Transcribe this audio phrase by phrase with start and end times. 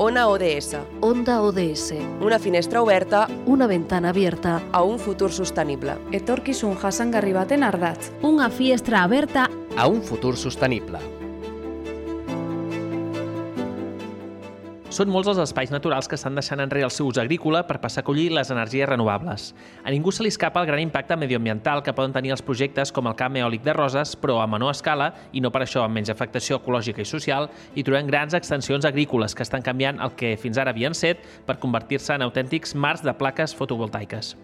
[0.00, 1.92] Ona ODS, Onda ODS.
[2.20, 4.62] una finestra oberta Una ventana abierta.
[4.72, 5.96] a un futur sostenible.
[6.12, 8.12] Etorkizun jasangarri baten ardatz.
[8.22, 10.98] Una finestra aberta a un futur sostenible.
[14.98, 18.02] Són molts els espais naturals que estan deixant enrere el seu ús agrícola per passar
[18.02, 19.52] a collir les energies renovables.
[19.86, 23.06] A ningú se li escapa el gran impacte medioambiental que poden tenir els projectes com
[23.06, 26.10] el camp eòlic de Roses, però a menor escala, i no per això amb menys
[26.10, 27.46] afectació ecològica i social,
[27.78, 31.60] hi trobem grans extensions agrícoles que estan canviant el que fins ara havien set per
[31.62, 34.34] convertir-se en autèntics mars de plaques fotovoltaiques.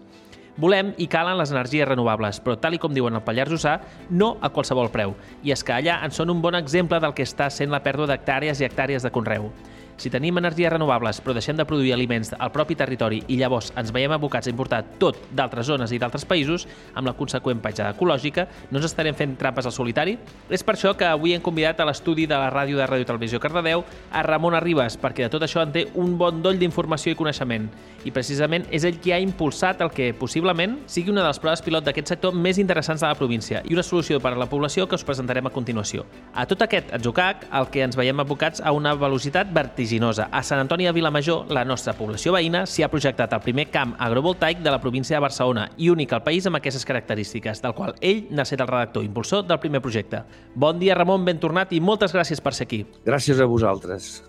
[0.55, 4.37] Volem i calen les energies renovables, però tal i com diuen el Pallars Jussà, no
[4.39, 5.19] a qualsevol preu.
[5.43, 8.07] I és que allà en són un bon exemple del que està sent la pèrdua
[8.07, 9.51] d'hectàrees i hectàrees de conreu.
[9.97, 13.93] Si tenim energies renovables però deixem de produir aliments al propi territori i llavors ens
[13.95, 18.47] veiem abocats a importar tot d'altres zones i d'altres països, amb la conseqüent petjada ecològica,
[18.71, 20.17] no ens estarem fent trampes al solitari?
[20.49, 23.39] És per això que avui hem convidat a l'estudi de la ràdio de Ràdio Televisió
[23.39, 27.19] Cardedeu a Ramon Arribas, perquè de tot això en té un bon doll d'informació i
[27.19, 27.69] coneixement.
[28.05, 31.63] I precisament és ell qui ha impulsat el que possiblement sigui una de les proves
[31.65, 34.85] pilot d'aquest sector més interessants de la província i una solució per a la població
[34.85, 36.05] que us presentarem a continuació.
[36.35, 39.84] A tot aquest atzucac, el que ens veiem abocats a una velocitat vertiginosa.
[40.31, 43.93] A Sant Antoni de Vilamajor, la nostra població veïna, s'hi ha projectat el primer camp
[44.01, 47.93] agrovoltaic de la província de Barcelona i únic al país amb aquestes característiques, del qual
[48.01, 50.23] ell n'ha estat el redactor i impulsor del primer projecte.
[50.55, 52.85] Bon dia, Ramon, ben tornat i moltes gràcies per ser aquí.
[53.05, 54.23] Gràcies a vosaltres.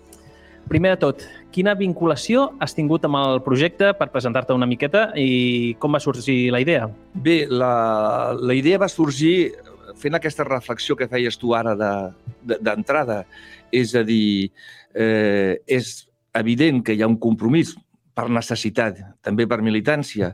[0.69, 1.21] Primer de tot,
[1.55, 6.51] quina vinculació has tingut amb el projecte per presentar-te una miqueta i com va sorgir
[6.51, 6.89] la idea?
[7.15, 9.53] Bé, la, la idea va sorgir
[9.97, 12.11] fent aquesta reflexió que feies tu ara de-
[12.43, 13.23] de- d'entrada.
[13.71, 14.51] És a dir,
[14.95, 16.07] eh, és
[16.37, 17.75] evident que hi ha un compromís
[18.17, 20.33] per necessitat, també per militància,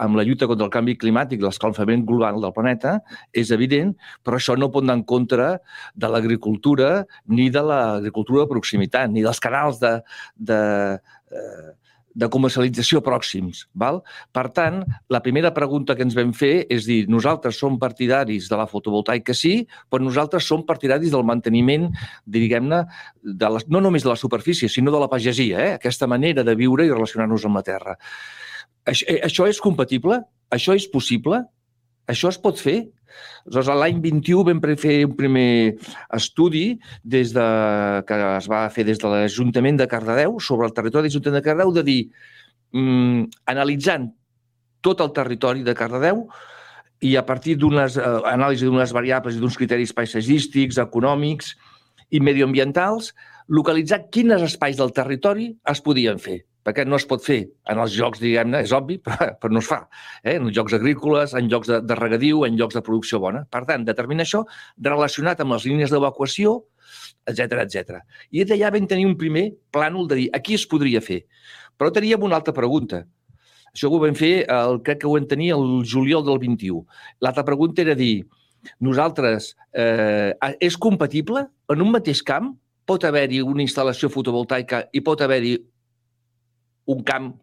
[0.00, 2.96] amb la lluita contra el canvi climàtic, l'escalfament global del planeta,
[3.36, 3.92] és evident,
[4.24, 5.50] però això no pot anar en contra
[5.94, 9.92] de l'agricultura ni de l'agricultura de proximitat, ni dels canals de,
[10.50, 10.60] de,
[11.30, 11.68] eh,
[12.14, 13.64] de comercialització pròxims.
[13.78, 14.00] Val?
[14.34, 14.80] Per tant,
[15.12, 19.34] la primera pregunta que ens vam fer és dir, nosaltres som partidaris de la fotovoltaica,
[19.36, 21.88] sí, però nosaltres som partidaris del manteniment,
[22.26, 22.82] diguem-ne,
[23.22, 25.72] de les, no només de la superfície, sinó de la pagesia, eh?
[25.78, 27.96] aquesta manera de viure i relacionar-nos amb la terra.
[28.88, 30.22] Això, eh, això és compatible?
[30.50, 31.44] Això és possible?
[32.10, 32.90] Això es pot fer?
[33.46, 35.76] Aleshores, l'any 21 vam fer un primer
[36.16, 37.46] estudi des de,
[38.06, 41.44] que es va fer des de l'Ajuntament de Cardedeu sobre el territori de l'Ajuntament de
[41.48, 42.00] Cardedeu de dir,
[42.72, 44.10] mm, analitzant
[44.80, 46.26] tot el territori de Cardedeu
[47.00, 51.54] i a partir d'unes eh, anàlisis d'unes variables i d'uns criteris paisatgístics, econòmics
[52.10, 53.14] i medioambientals,
[53.48, 57.40] localitzar quins espais del territori es podien fer perquè no es pot fer
[57.70, 59.80] en els jocs, diguem-ne, és obvi, però, però no es fa.
[60.22, 60.36] Eh?
[60.36, 63.44] En jocs agrícoles, en jocs de, de regadiu, en jocs de producció bona.
[63.50, 64.44] Per tant, determinar això
[64.90, 66.58] relacionat amb les línies d'evacuació,
[67.30, 68.02] etc etc.
[68.34, 71.22] I d'allà vam tenir un primer plànol de dir aquí es podria fer.
[71.78, 73.04] Però teníem una altra pregunta.
[73.70, 76.82] Això ho vam fer, el, crec que ho vam tenir el juliol del 21.
[77.22, 78.26] L'altra pregunta era dir,
[78.82, 81.46] nosaltres, eh, és compatible?
[81.70, 82.50] En un mateix camp
[82.84, 85.54] pot haver-hi una instal·lació fotovoltaica i pot haver-hi
[86.86, 87.34] un camp,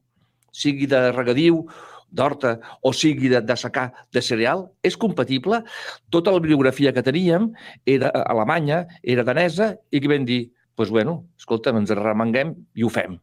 [0.51, 1.65] sigui de regadiu,
[2.09, 5.61] d'horta o sigui de, de secar de cereal, és compatible.
[6.09, 7.51] Tota la bibliografia que teníem
[7.85, 12.91] era alemanya, era danesa, i que vam dir, doncs, bueno, escolta'm, ens remenguem i ho
[12.93, 13.17] fem.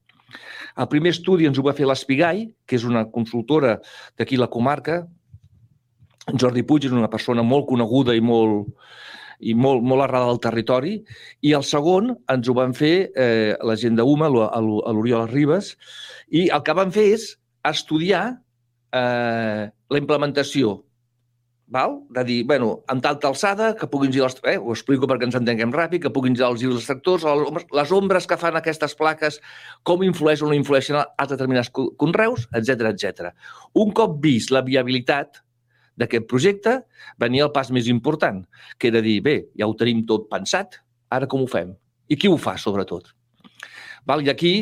[0.75, 3.79] El primer estudi ens ho va fer l'Espigai, que és una consultora
[4.19, 5.05] d'aquí la comarca.
[6.41, 8.73] Jordi Puig és una persona molt coneguda i molt,
[9.41, 10.99] i molt, molt arrada al territori.
[11.43, 15.75] I el segon ens ho van fer eh, la gent d'UMA, a l'Oriol Ribes,
[16.31, 17.29] i el que van fer és
[17.65, 18.25] estudiar
[18.95, 20.81] eh, la implementació
[21.75, 22.03] val?
[22.11, 24.41] de dir, bueno, amb tanta alçada, que puguin girar els...
[24.45, 27.25] Eh, ho explico perquè ens entenguem ràpid, que puguin girar els girs dels tractors,
[27.75, 29.41] les ombres que fan aquestes plaques,
[29.83, 33.33] com influeix o no influeixen a determinats conreus, etc etc.
[33.81, 35.43] Un cop vist la viabilitat
[36.01, 36.79] d'aquest projecte,
[37.21, 38.43] venia el pas més important,
[38.79, 40.81] que era dir, bé, ja ho tenim tot pensat,
[41.11, 41.75] ara com ho fem?
[42.11, 43.13] I qui ho fa, sobretot?
[44.05, 44.21] Val?
[44.25, 44.53] I aquí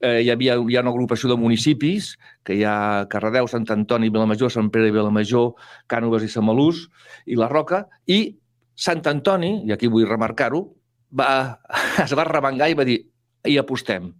[0.00, 4.10] eh, hi, havia, hi ha una agrupació de municipis, que hi ha Carradeu, Sant Antoni,
[4.10, 5.52] Vilamajor, Sant Pere Vilamajor,
[5.90, 6.86] Cànoves i Samalús,
[7.26, 8.38] i la Roca, i
[8.78, 10.64] Sant Antoni, i aquí vull remarcar-ho,
[11.14, 11.30] va,
[12.04, 13.00] es va remengar i va dir,
[13.46, 14.10] hi apostem.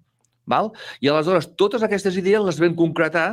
[0.49, 0.71] Val?
[1.05, 3.29] I aleshores totes aquestes idees les vam concretar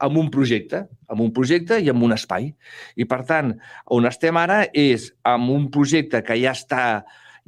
[0.00, 2.50] amb un projecte, amb un projecte i amb un espai.
[2.96, 3.54] I, per tant,
[3.92, 6.84] on estem ara és amb un projecte que ja està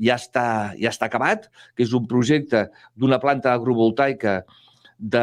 [0.02, 1.46] ja està, ja està acabat,
[1.76, 2.64] que és un projecte
[2.99, 4.40] d'una planta agrovoltaica
[5.02, 5.22] de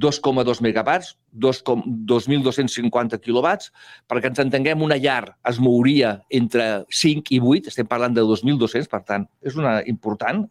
[0.00, 3.68] 2,2 megawatts, 2.250 quilowatts,
[4.08, 8.88] perquè ens entenguem, una llar es mouria entre 5 i 8, estem parlant de 2.200,
[8.88, 10.46] per tant, és una important.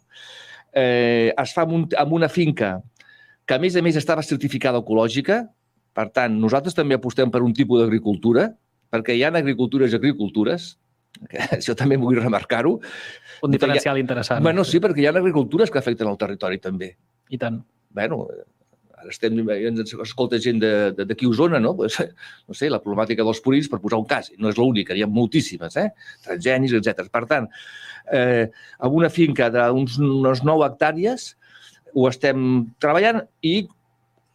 [0.70, 2.76] Eh, es fa amb, un, amb una finca
[3.50, 5.42] que, a més a més, estava certificada ecològica,
[5.98, 8.46] per tant, nosaltres també apostem per un tipus d'agricultura,
[8.94, 10.70] perquè hi ha agricultures i agricultures,
[11.32, 12.76] que això també vull remarcar-ho.
[13.48, 14.04] Un diferencial ha...
[14.04, 14.46] interessant.
[14.46, 16.94] Bueno, sí, perquè hi ha agricultures que afecten el territori també.
[17.34, 17.58] I tant.
[17.98, 18.22] Bueno,
[19.00, 21.74] ara estem, ens escolta gent d'aquí a Osona, no?
[21.80, 21.98] Pues,
[22.46, 25.10] no sé, la problemàtica dels purins, per posar un cas, no és l'única, hi ha
[25.10, 25.90] moltíssimes, eh?
[26.28, 27.10] transgenis, etc.
[27.10, 27.50] Per tant,
[28.14, 28.46] eh,
[28.78, 31.32] amb una finca d'uns 9 hectàrees
[31.96, 33.62] ho estem treballant i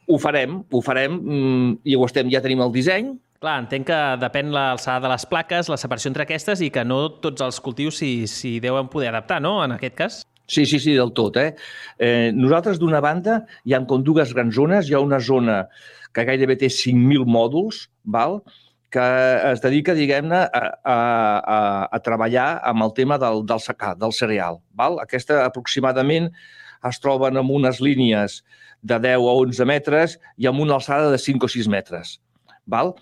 [0.08, 3.14] ho farem, ho farem mm, i ho estem, ja tenim el disseny,
[3.44, 7.10] Clar, entenc que depèn l'alçada de les plaques, la separació entre aquestes i que no
[7.20, 10.16] tots els cultius s'hi deuen poder adaptar, no?, en aquest cas?
[10.48, 11.36] Sí, sí, sí, del tot.
[11.36, 11.54] Eh?
[11.98, 14.88] eh nosaltres, d'una banda, hi ha com dues grans zones.
[14.88, 15.66] Hi ha una zona
[16.16, 18.40] que gairebé té 5.000 mòduls, val?
[18.94, 19.04] que
[19.50, 20.98] es dedica, diguem-ne, a, a,
[21.54, 21.60] a,
[21.96, 24.60] a treballar amb el tema del, del secà, del cereal.
[24.78, 25.00] Val?
[25.02, 26.28] Aquesta aproximadament
[26.88, 28.42] es troben amb unes línies
[28.84, 32.18] de 10 a 11 metres i amb una alçada de 5 o 6 metres.
[32.66, 32.94] Val?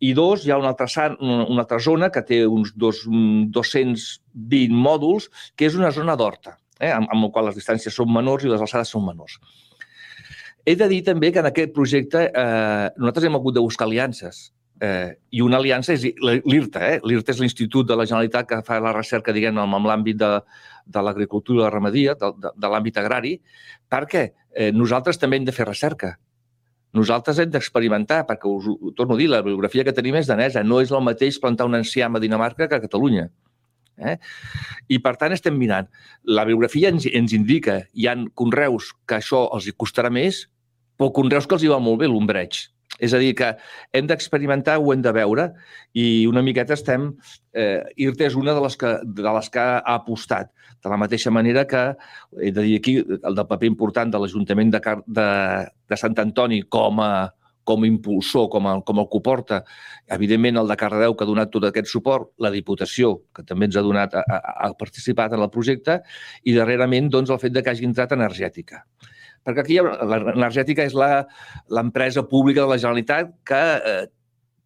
[0.00, 5.26] I dos, hi ha una altra, una altra zona que té uns dos, 220 mòduls,
[5.58, 8.52] que és una zona d'horta, eh, amb, amb la qual les distàncies són menors i
[8.52, 9.40] les alçades són menors.
[10.68, 14.52] He de dir també que en aquest projecte eh, nosaltres hem hagut de buscar aliances.
[14.80, 16.84] Eh, I una aliança és l'IRTA.
[16.92, 17.00] Eh?
[17.02, 20.30] L'IRTA és l'Institut de la Generalitat que fa la recerca, diguem amb l'àmbit de,
[20.86, 23.36] de l'agricultura i la ramadia, de, de, de l'àmbit agrari,
[23.90, 26.14] perquè eh, nosaltres també hem de fer recerca
[26.96, 30.64] nosaltres hem d'experimentar, perquè us ho torno a dir, la bibliografia que tenim és danesa,
[30.64, 33.28] no és el mateix plantar un enciam a Dinamarca que a Catalunya.
[33.98, 34.16] Eh?
[34.88, 35.88] I, per tant, estem mirant.
[36.24, 40.46] La bibliografia ens, ens indica, hi han conreus que això els costarà més,
[40.96, 42.68] però conreus que els hi va molt bé l'ombreig.
[42.98, 43.52] És a dir, que
[43.94, 45.52] hem d'experimentar, ho hem de veure,
[45.94, 47.12] i una miqueta estem...
[47.58, 50.52] Eh, IRTA és una de les, que, de les que ha apostat.
[50.84, 51.80] De la mateixa manera que,
[52.38, 55.26] he de dir aquí, el del paper important de l'Ajuntament de, de,
[55.90, 57.10] de Sant Antoni com a,
[57.68, 59.60] com a impulsor, com a, com a coporta,
[60.16, 63.76] evidentment el de Cardedeu, que ha donat tot aquest suport, la Diputació, que també ens
[63.76, 65.98] ha donat, ha, ha participat en el projecte,
[66.48, 68.86] i darrerament doncs, el fet de que hagi entrat energètica.
[69.48, 70.92] Perquè aquí l'energètica és
[71.72, 74.02] l'empresa pública de la Generalitat que eh,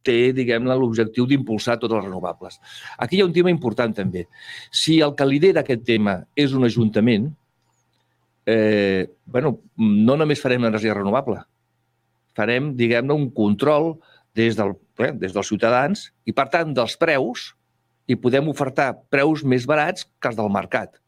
[0.03, 2.59] té, diguem-ne, l'objectiu d'impulsar totes les renovables.
[2.99, 4.27] Aquí hi ha un tema important també.
[4.75, 7.31] Si el que lidera aquest tema és un ajuntament,
[8.51, 11.39] eh, bueno, no només farem energia renovable,
[12.35, 13.95] farem, diguem-ne, un control
[14.35, 17.53] des, del, eh, des dels ciutadans i, per tant, dels preus,
[18.11, 20.99] i podem ofertar preus més barats que els del mercat.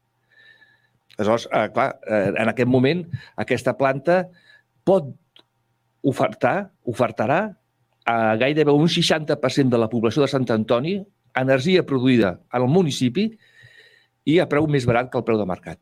[1.17, 3.05] Aleshores, eh, clar, eh, en aquest moment,
[3.41, 4.25] aquesta planta
[4.83, 5.13] pot
[6.05, 7.39] ofertar, ofertarà
[8.05, 10.99] a gairebé un 60% de la població de Sant Antoni
[11.35, 13.29] energia produïda al municipi
[14.25, 15.79] i a preu més barat que el preu de mercat.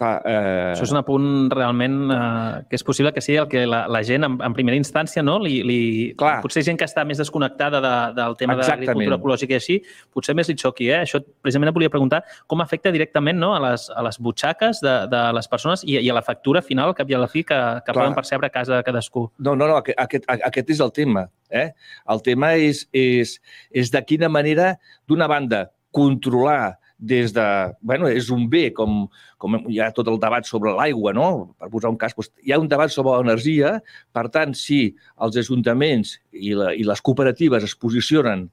[0.00, 0.72] Clar, eh...
[0.72, 4.00] Això és un apunt realment eh, que és possible que sigui el que la, la
[4.06, 5.34] gent en, en primera instància, no?
[5.44, 5.80] Li, li...
[6.20, 6.38] Clar.
[6.40, 8.80] Potser gent que està més desconnectada de, del tema Exactament.
[8.80, 9.76] de l'agricultura ecològica i així,
[10.16, 10.88] potser més li xoqui.
[10.88, 11.02] Eh?
[11.04, 13.52] Això precisament et volia preguntar com afecta directament no?
[13.58, 16.96] a, les, a les butxaques de, de les persones i, i a la factura final,
[16.96, 19.28] cap i a la fi, que, que poden percebre a casa cadascú.
[19.36, 21.28] No, no, no, aquest, aquest és el tema.
[21.52, 21.68] Eh?
[22.08, 23.36] El tema és, és,
[23.68, 27.46] és de quina manera, d'una banda, controlar des de...
[27.80, 29.06] bueno, és un bé, com,
[29.40, 31.28] com hi ha tot el debat sobre l'aigua, no?
[31.58, 33.78] Per posar un cas, doncs, hi ha un debat sobre l'energia.
[34.12, 34.82] Per tant, si
[35.24, 38.50] els ajuntaments i, la, i les cooperatives es posicionen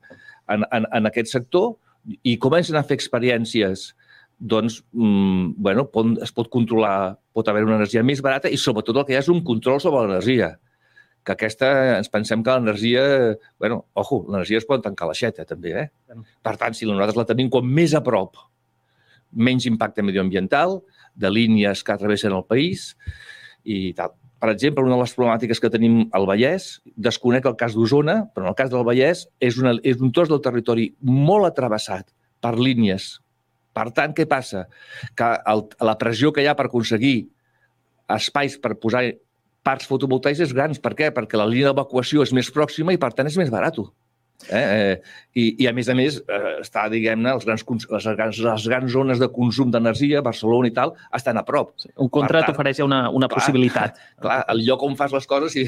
[0.47, 1.75] en, en, en aquest sector
[2.23, 3.91] i comencen a fer experiències
[4.37, 9.01] doncs, mm, bueno, pot, es pot controlar, pot haver una energia més barata i sobretot
[9.01, 10.53] el que hi ha és un control sobre l'energia
[11.27, 13.01] que aquesta, ens pensem que l'energia,
[13.59, 15.87] bueno, ojo, l'energia es pot tancar l'aixeta, també, eh?
[16.45, 18.39] Per tant, si nosaltres la tenim com més a prop,
[19.35, 20.79] menys impacte medioambiental,
[21.17, 22.91] de línies que travessen el país
[23.65, 24.13] i tal.
[24.37, 28.45] Per exemple, una de les problemàtiques que tenim al Vallès, desconec el cas d'Osona, però
[28.45, 32.53] en el cas del Vallès és, una, és un tros del territori molt atravessat per
[32.61, 33.15] línies.
[33.73, 34.67] Per tant, què passa?
[35.17, 37.17] Que el, la pressió que hi ha per aconseguir
[38.13, 39.07] espais per posar
[39.67, 40.81] parcs fotovoltaics grans.
[40.83, 41.11] Per què?
[41.15, 43.79] Perquè la línia d'evacuació és més pròxima i, per tant, és més barat.
[44.47, 44.59] Eh?
[44.59, 44.99] Eh,
[45.33, 48.93] i, I, a més a més, eh, està, diguem-ne, les, grans, les, grans, les grans
[48.93, 51.73] zones de consum d'energia, Barcelona i tal, estan a prop.
[51.81, 51.91] Sí.
[52.03, 53.99] Un contrat tant, ofereix una, una clar, possibilitat.
[54.23, 55.65] Clar, el lloc on fas les coses, si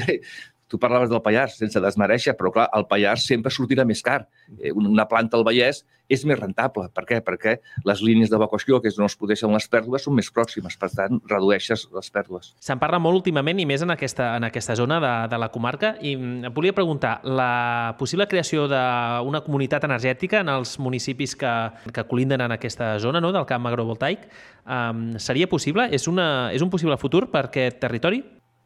[0.70, 4.22] Tu parlaves del Pallars, sense desmereixer, però clar, el Pallars sempre sortirà més car.
[4.58, 6.88] Eh, Una planta al Vallès és més rentable.
[6.94, 7.20] Per què?
[7.26, 10.76] Perquè les línies d'evacuació, que és on es podeixen les pèrdues, són més pròximes.
[10.80, 12.52] Per tant, redueixes les pèrdues.
[12.62, 15.94] Se'n parla molt últimament i més en aquesta, en aquesta zona de, de la comarca
[16.00, 21.54] i mm, et volia preguntar, la possible creació d'una comunitat energètica en els municipis que,
[21.94, 24.26] que colinden en aquesta zona no, del camp agrovoltaic
[24.66, 25.88] um, seria possible?
[25.94, 28.22] És, una, és un possible futur per aquest territori?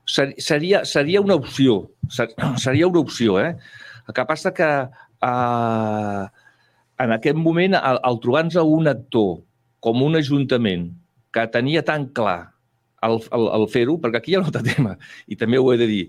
[0.06, 1.90] Ser- Seria, seria una opció.
[2.08, 2.34] Ser-
[2.64, 3.56] Seria una opció, eh?
[4.08, 6.24] El que passa que eh,
[7.04, 9.38] en aquest moment, al, al trobar-nos un actor
[9.84, 10.90] com un ajuntament
[11.34, 12.52] que tenia tan clar
[13.04, 14.94] el, el, el fer-ho, perquè aquí hi ha un altre tema,
[15.28, 16.04] i també ho he de dir,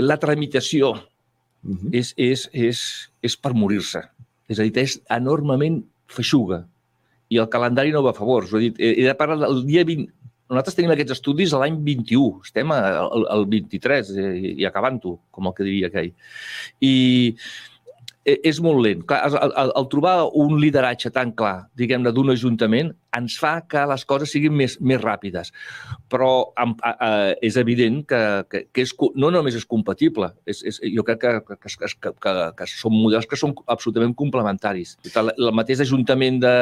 [0.00, 0.94] la tramitació
[1.58, 1.88] Mhm.
[1.90, 2.80] és, és, és,
[3.20, 3.98] és per morir-se.
[4.48, 6.60] És a dir, és enormement feixuga.
[7.34, 8.46] I el calendari no va a favor.
[8.62, 10.06] Dit, he he de parlar del dia 20...
[10.48, 15.50] Nosaltres tenim aquests estudis l'any 21, estem al, al 23 eh, i, i acabant-ho, com
[15.50, 16.14] el que diria aquell.
[16.80, 16.94] I
[18.28, 19.02] és molt lent.
[19.08, 23.84] Clar, el, el, el trobar un lideratge tan clar, diguem-ne, d'un ajuntament, ens fa que
[23.88, 25.52] les coses siguin més, més ràpides.
[26.12, 26.30] Però
[26.60, 27.10] am- a, a,
[27.44, 28.20] és evident que,
[28.50, 32.12] que, que és, no només és compatible, és, és, jo crec que, que, que, que,
[32.26, 34.96] que, que són models que són absolutament complementaris.
[35.14, 36.56] El, el mateix Ajuntament de,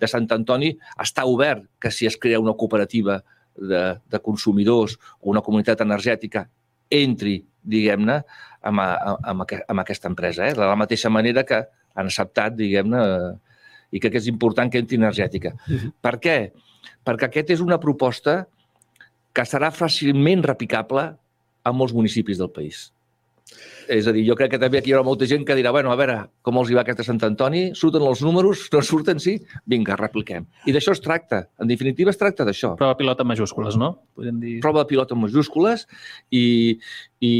[0.00, 0.72] de Sant Antoni
[1.02, 3.20] està obert que si es crea una cooperativa
[3.60, 6.46] de, de consumidors o una comunitat energètica
[6.90, 8.22] entri, diguem-ne,
[8.62, 10.46] amb, a- amb, amb aquesta empresa.
[10.48, 10.54] Eh?
[10.54, 11.62] De la mateixa manera que
[11.94, 13.00] han acceptat, diguem-ne,
[13.90, 15.54] i crec que és important que entri energètica.
[16.00, 16.36] Per què?
[17.04, 18.46] Perquè aquest és una proposta
[19.32, 21.08] que serà fàcilment replicable
[21.64, 22.90] a molts municipis del país.
[23.90, 25.90] És a dir, jo crec que també aquí hi haurà molta gent que dirà, bueno,
[25.90, 26.16] a veure,
[26.46, 27.62] com els hi va aquesta Sant Antoni?
[27.74, 28.68] Surten els números?
[28.70, 29.34] No surten, sí?
[29.66, 30.46] Vinga, repliquem.
[30.70, 31.42] I d'això es tracta.
[31.58, 32.76] En definitiva, es tracta d'això.
[32.78, 33.96] Prova pilot en majúscules, no?
[34.14, 34.52] Podríem dir...
[34.62, 35.88] Prova de pilot en majúscules
[36.30, 36.44] i,
[37.18, 37.32] i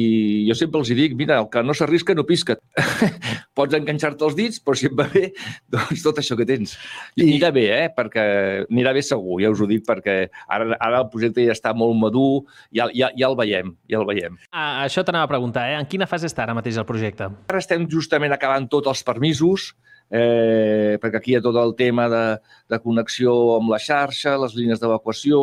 [0.49, 2.59] jo sempre els hi dic, mira, el que no s'arrisca no pisca.
[3.57, 5.31] Pots enganxar-te els dits, però si et va bé,
[5.73, 6.75] doncs tot això que tens.
[7.15, 7.87] I anirà bé, eh?
[7.95, 8.27] Perquè
[8.67, 10.19] anirà bé segur, ja us ho dic, perquè
[10.51, 12.43] ara, ara el projecte ja està molt madur,
[12.75, 14.37] ja, ja, ja el veiem, ja el veiem.
[14.51, 15.79] Ah, això t'anava a preguntar, eh?
[15.81, 17.29] En quina fase està ara mateix el projecte?
[17.51, 19.71] Ara estem justament acabant tots els permisos,
[20.11, 22.25] eh, perquè aquí hi ha tot el tema de,
[22.71, 25.43] de connexió amb la xarxa, les línies d'evacuació,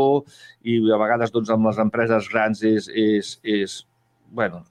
[0.68, 3.80] i a vegades doncs, amb les empreses grans és, és, és
[4.32, 4.63] bueno,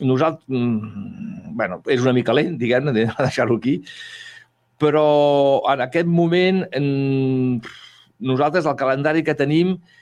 [0.00, 3.80] nosaltres, mm, bueno, és una mica lent, diguem-ne, de deixar-ho aquí,
[4.80, 5.08] però
[5.72, 7.74] en aquest moment mm,
[8.28, 9.92] nosaltres el calendari que tenim és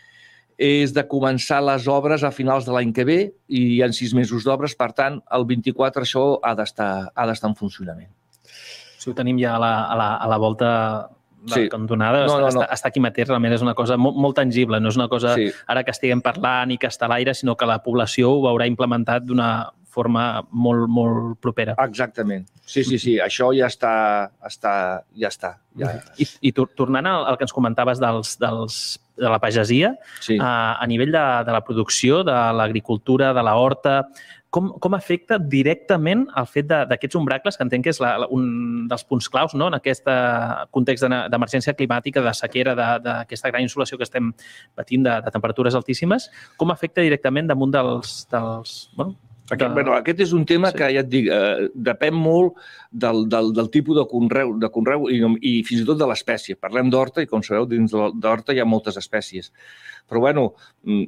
[0.94, 4.44] de començar les obres a finals de l'any que ve i hi ha sis mesos
[4.46, 8.10] d'obres, per tant, el 24 això ha d'estar en funcionament.
[8.98, 10.70] Si ho tenim ja a la, a la, a la volta
[11.42, 11.62] de Sí.
[11.64, 12.66] la cantonada, No, no, està, no.
[12.70, 15.48] està aquí mateix, realment és una cosa molt, molt tangible, no és una cosa Sí.
[15.66, 18.68] ara que estiguem parlant i que està a l'aire, sinó que la població ho veurà
[18.70, 21.76] implementat d'una forma molt, molt propera.
[21.84, 22.46] Exactament.
[22.64, 23.92] Sí, sí, sí, això ja està,
[24.48, 24.74] està
[25.18, 25.54] ja està.
[25.76, 28.76] Ja, I, i tor- tornant al, al que ens comentaves dels, dels,
[29.20, 29.94] de la pagesia,
[30.24, 30.38] sí.
[30.40, 33.96] a, a nivell de, de la producció, de l'agricultura, de la horta,
[34.52, 38.26] com, com afecta directament el fet de- d'aquests ombracles, que entenc que és la, la,
[38.36, 39.70] un dels punts claus no?
[39.72, 44.28] en aquest eh, context de- d'emergència climàtica, de sequera, de- d'aquesta gran insolació que estem
[44.76, 46.28] patint de, de temperatures altíssimes,
[46.60, 48.22] com afecta directament damunt dels...
[48.32, 49.16] dels bueno,
[49.52, 50.78] Aquest, bueno, aquest és un tema Sí.
[50.78, 52.54] que, ja et dic, eh, depèn molt
[52.90, 56.56] del, del, del tipus de conreu, de conreu i, i fins i tot de l'espècie.
[56.56, 59.52] Parlem d'horta i, com sabeu, dins de- d'horta hi ha moltes espècies.
[60.08, 60.54] Però, bueno,
[60.84, 61.04] mm,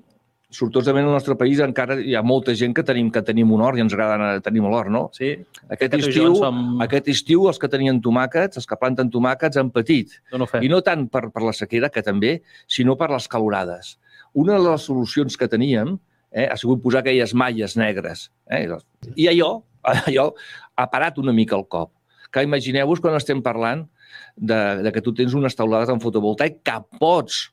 [0.55, 3.77] sortosament al nostre país encara hi ha molta gent que tenim que tenim un hort
[3.79, 5.09] i ens agrada anar- tenim l'hort, no?
[5.13, 5.33] sí,
[5.69, 6.81] Aquest jo estiu, som...
[6.85, 10.21] aquest estiu els que tenien tomàquets, els que planten tomàquets han patit.
[10.31, 10.61] Dono fe.
[10.63, 13.97] I no tant per, per la sequera, que també, sinó per les calorades.
[14.35, 15.97] Una de les solucions que teníem
[16.35, 18.29] eh, ha sigut posar aquelles malles negres.
[18.51, 18.67] Eh?
[19.15, 19.55] I allò,
[19.95, 20.29] allò
[20.75, 21.95] ha parat una mica el cop.
[22.35, 23.87] Que imagineu-vos quan estem parlant
[24.35, 27.47] de, de que tu tens unes taulades en fotovoltaic que pots,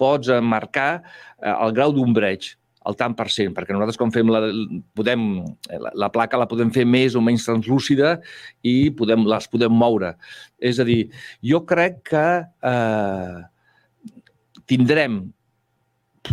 [0.00, 4.42] pots marcar eh, el grau d'ombreig el tant per cent, perquè nosaltres quan fem la,
[4.96, 5.22] podem,
[5.72, 8.18] la, la placa la podem fer més o menys translúcida
[8.60, 10.10] i podem, les podem moure.
[10.60, 11.06] És a dir,
[11.40, 13.38] jo crec que eh,
[14.68, 15.22] tindrem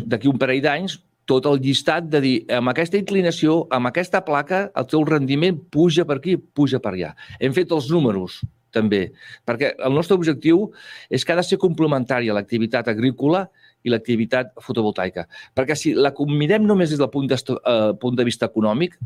[0.03, 0.98] d'aquí un parell d'anys
[1.32, 6.04] tot el llistat de dir, amb aquesta inclinació, amb aquesta placa, el teu rendiment puja
[6.08, 7.14] per aquí, puja per allà.
[7.40, 9.02] Hem fet els números, també,
[9.48, 10.70] perquè el nostre objectiu
[11.12, 13.46] és que ha de ser complementària l'activitat agrícola
[13.84, 15.26] i l'activitat fotovoltaica.
[15.58, 18.98] Perquè si la mirem només des del punt, eh, punt de vista econòmic,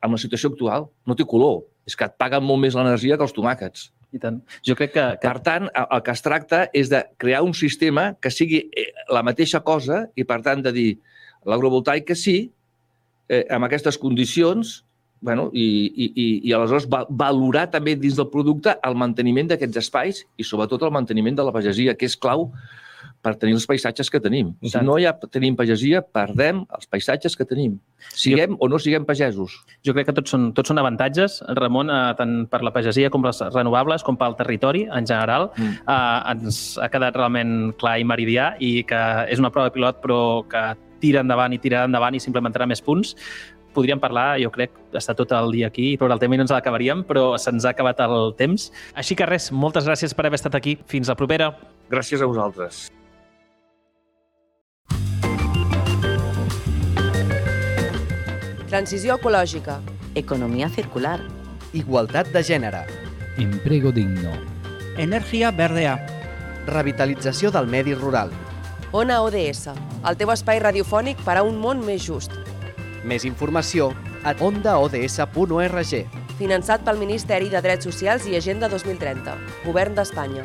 [0.00, 1.64] amb la situació actual, no té color.
[1.86, 3.90] És que et paguen molt més l'energia que els tomàquets.
[4.12, 4.40] I tant.
[4.66, 7.54] Jo crec que, que Per tant, el el que es tracta és de crear un
[7.54, 10.90] sistema que sigui eh, la mateixa cosa i, per tant, de dir
[11.48, 12.50] l'agrovoltaica sí,
[13.28, 14.80] eh, amb aquestes condicions
[15.20, 19.82] bueno, i, i, i, i aleshores va, valorar també dins del producte el manteniment d'aquests
[19.82, 22.48] espais i sobretot el manteniment de la pagesia, que és clau
[23.20, 24.54] per tenir els paisatges que tenim.
[24.64, 27.76] I Si no hi ha, tenim pagesia, perdem els paisatges que tenim.
[28.16, 29.58] Siguem o no siguem pagesos.
[29.84, 33.24] Jo crec que tots són, tots són avantatges, Ramon, eh, tant per la pagesia com
[33.28, 35.50] les renovables, com pel territori en general.
[35.56, 35.84] Mm.
[35.84, 40.20] Eh, ens ha quedat realment clar i meridià i que és una prova pilot però
[40.48, 40.64] que
[41.00, 43.16] tira endavant i tirarà endavant i s'implementarà més punts.
[43.74, 46.54] Podríem parlar, jo crec, estar tot el dia aquí, però el tema i no ens
[46.54, 48.70] l'acabaríem, però se'ns ha acabat el temps.
[48.98, 50.78] Així que res, moltes gràcies per haver estat aquí.
[50.90, 51.52] Fins la propera.
[51.90, 52.88] Gràcies a vosaltres.
[58.70, 59.80] Transició ecològica.
[60.14, 61.18] Economía circular.
[61.74, 62.84] Igualtat de gènere.
[63.38, 64.30] Empleo digno.
[64.98, 65.96] Energia berdea.
[66.66, 68.30] Revitalització del medi rural.
[68.92, 69.68] Ona ODS,
[70.02, 72.32] el teu espai radiofònic per a un món més just.
[73.06, 73.92] Més informació
[74.26, 75.92] a ondaods.org.
[76.40, 80.42] Finançat pel Ministeri de Drets Socials i Agenda 2030, Govern d'Espanya.